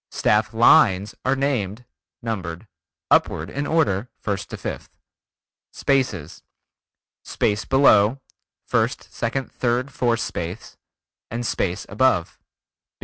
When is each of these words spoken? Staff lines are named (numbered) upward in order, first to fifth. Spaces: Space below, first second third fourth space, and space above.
Staff 0.09 0.51
lines 0.51 1.13
are 1.23 1.35
named 1.35 1.85
(numbered) 2.23 2.65
upward 3.11 3.51
in 3.51 3.67
order, 3.67 4.09
first 4.17 4.49
to 4.49 4.57
fifth. 4.57 4.97
Spaces: 5.71 6.41
Space 7.23 7.65
below, 7.65 8.19
first 8.65 9.13
second 9.13 9.51
third 9.51 9.93
fourth 9.93 10.21
space, 10.21 10.75
and 11.29 11.45
space 11.45 11.85
above. 11.87 12.39